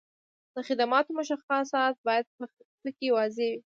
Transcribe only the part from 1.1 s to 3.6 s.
مشخصات باید په کې واضح وي.